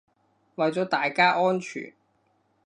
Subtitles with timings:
[0.55, 1.93] 為咗大家安全